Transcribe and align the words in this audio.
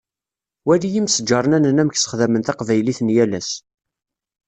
Wali 0.65 0.89
imesǧarnanen 0.99 1.81
amek 1.81 1.97
sexdamen 1.97 2.43
taqbaylit 2.43 2.99
n 3.03 3.13
yal 3.15 3.33
ass. 3.39 3.51